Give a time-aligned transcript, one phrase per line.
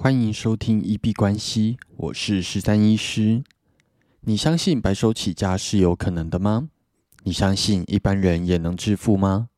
[0.00, 3.42] 欢迎收听一币关系，我是十三医师。
[4.20, 6.68] 你相信白手起家是有可能的吗？
[7.24, 9.48] 你相信一般人也能致富吗？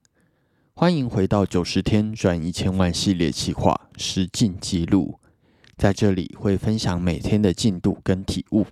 [0.72, 5.20] 欢迎回到九十天赚一千万系列企划实进记录，
[5.76, 8.66] 在这里会分享每天的进度跟体悟。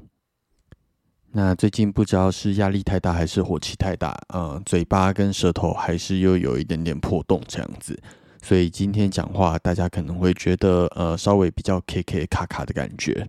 [1.33, 8.03] 那最近不知道是压力太大还是火气太大，呃，嘴巴跟舌头还是又有一点点破洞这样子。
[8.43, 13.29] 所以今天讲话，大家可能会觉得呃稍微比较 K K 卡卡的感觉。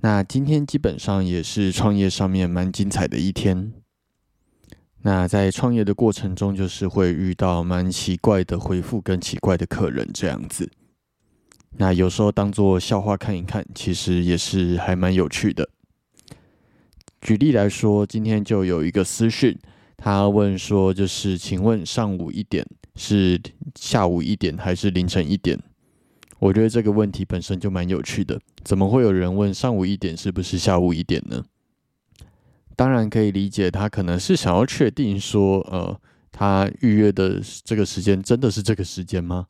[0.00, 3.72] 那今天基本上也是创业上面蛮精彩的一天。
[5.02, 10.70] 那在创业的过程中，就是会遇到蛮奇怪的回复跟奇怪的客人这样子。
[11.78, 15.68] 那有时候当做笑话看一看，其实也是还蛮有趣的。
[17.20, 19.58] 举例来说，今天就有一个私讯，
[19.96, 23.40] 他问说，就是请问上午一点是
[23.78, 25.58] 下午一点还是凌晨一点？
[26.38, 31.44] 我觉得这个问题本身就蛮有趣的，怎么会有人问上午一点是不是下午一点呢？
[32.74, 35.98] 当然可以理解，他可能是想要确定说，呃，
[36.30, 39.46] 他预约的这个时间真的是这个时间吗？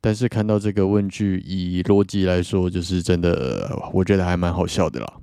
[0.00, 5.14] 但是看到这个问句，以逻辑来说，就是真的，我觉得还蛮好笑的啦。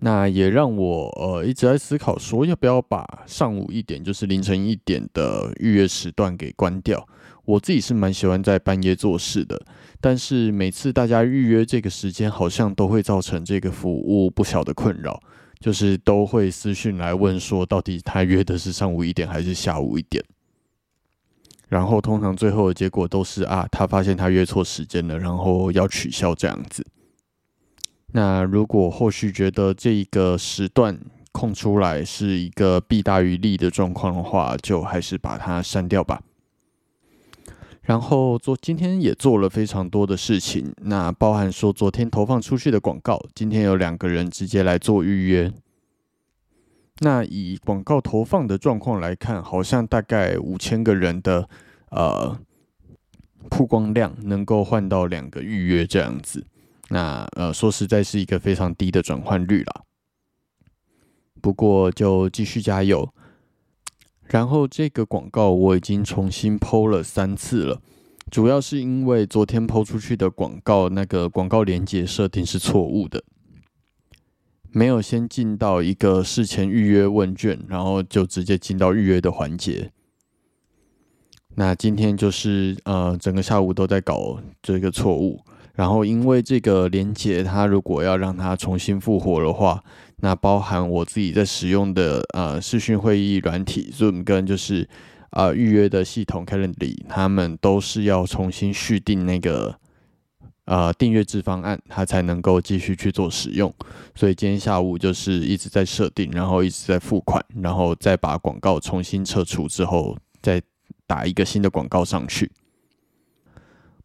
[0.00, 7.08] 那也让我呃一直在思考，说要不要把上午一点，就是凌晨一点的预约时段给关掉。
[7.44, 9.60] 我自己是蛮喜欢在半夜做事的，
[10.00, 15.20] 但是每次大家预约这个时间，好像都会造成这个服务不小的困扰，
[15.60, 20.22] 就是都会私讯来问说，到底他约的是上午一点还是下午一点？
[21.68, 26.84] 然后通常最后的结果都是啊，他发现他约错时间了，然后要取消这样子。
[28.16, 30.98] 那如果后续觉得这一个时段
[31.32, 36.22] 空出来是一个弊大于利的状况的话，就还是把它删掉吧。
[37.82, 45.52] 然后做今天也做了非常多的事情，那包含说昨天投放出去的广告，今天有两个人直接来做预约。
[47.00, 51.46] 那以广告投放的状况来看，好像大概五千个人的
[51.90, 52.38] 呃
[53.50, 56.46] 曝光量能够换到两个预约这样子。
[56.88, 59.84] 那呃，说实在是一个非常低的转换率了。
[61.40, 63.12] 不过就继续加油。
[64.28, 67.80] 然后这个广告我已经重新剖了三次了，
[68.28, 73.22] 主要是因为昨天剖出去的广告那个广告连接设定是错误的，
[74.72, 79.92] 没有先进到一个事前预约问卷，然后就直接进到预约的环节。
[81.54, 85.40] 那今天就是呃，整个下午都在搞这个错误。
[85.76, 89.84] 然后，因为这个连接，它如果要让它重新复活的话，
[90.16, 94.88] 那包含我自己在使用的呃视讯会议软体 Zoom 跟就是
[95.32, 99.78] 呃预约的系统 Calendly，他们都是要重新续订那个
[100.64, 103.70] 呃订阅制方案，它才能够继续去做使用。
[104.14, 110.62] 所以今天下午就是一直在设定，然后一直在付款，然后再把广告重新撤除之后，再
[111.06, 112.50] 打一个新的广告上去。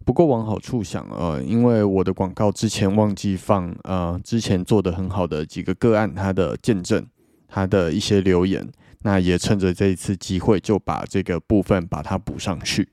[0.03, 7.05] 不过往好处想，呃，因为我的广告之前忘记放，呃，之前做的很好的几个个案，他的见证，
[7.47, 8.67] 他的一些留言，
[9.03, 12.89] 那也趁着这一次机会，就把这个部分把它补上去。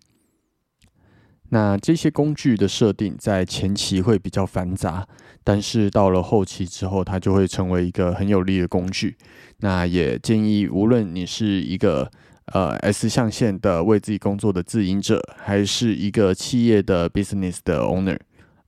[1.49, 5.09] 那这些工具的设定在前期会比较繁杂，
[5.43, 9.17] 但是到了后期之后，它就会成为一个很有力的工具。
[9.61, 12.11] 那也建议，无论你是一个。
[12.53, 18.19] 呃，S 象限的为自己工作的自营者，还是一个企业的 business 的 owner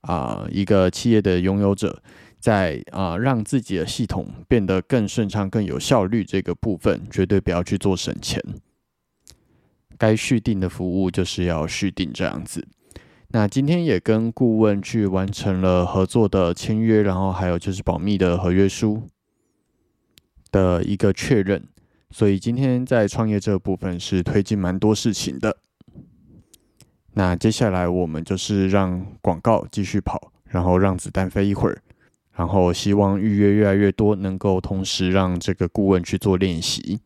[0.01, 2.01] 啊，一个企业的拥有者，
[2.39, 8.43] 在啊让自己的系统变得更顺畅、更有效率这个部分，绝对不要去做省钱。
[9.97, 12.67] 该续订的服务就是要续订这样子。
[13.29, 19.03] 那今天也跟顾问去完成了合作的签约，然后还有就是保密的合约书
[20.51, 21.63] 的一个确认。
[22.11, 25.57] 所以今天在创业这部分是推进蛮多事情的。
[27.13, 31.81] 那接下来我们就是让广告继续跑，然后让子弹飞一会儿，
[32.33, 36.99] 然后希望预约越来越多，能够同时让这个顾问去做练习。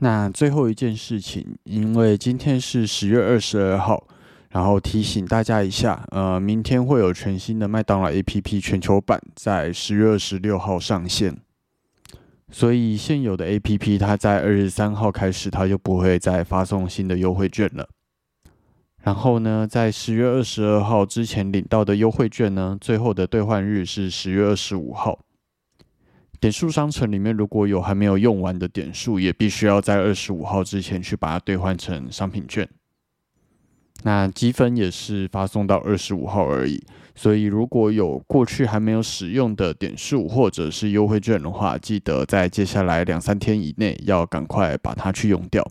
[0.00, 4.06] 那最后一件事情，因为今天是十月二十二号，
[4.50, 11.43] 然后提醒大家一下，呃，明天会有全新的麦当劳 APP 全球版在十月二十六号上线。
[12.54, 17.88] 所以现有的 A P P，它在二十三号开始，它就不会再发送新的优惠券了。
[19.02, 25.18] 然后呢，在十月二十二号之前领到的优惠券呢，最后的兑换日是十月二十五号。
[26.40, 32.68] 点数商城里面如果有还没有用完的点数，也必须要在二十五号之前去把它兑换成商品券。
[34.06, 36.82] 那积分也是发送到二十五号而已。
[37.14, 45.64] 所以如果有过去还没有使用的点数或者是优惠券的话，记得在接下来两三天以内要赶快把它去用掉。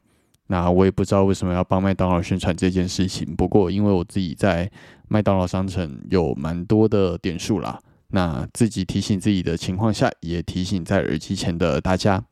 [0.48, 4.72] 那我也不知道为什么要帮麦当劳宣传这件事情，不过因为我自己在
[5.08, 7.80] 麦当劳商城有蛮多的点数啦，
[8.10, 12.24] 那自己提醒自己的情况下，也提醒在耳机前的大家。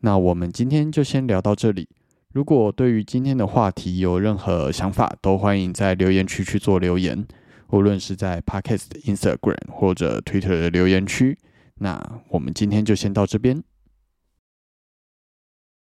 [0.00, 1.88] 那我们今天就先聊到这里。
[2.32, 7.26] 如果对于今天的话题有任何想法，都欢迎在留言区去做留言，
[7.68, 11.38] 无论是在 Podcast、Instagram 或者 Twitter 的留言区。
[11.74, 13.62] 那我们今天就先到这边。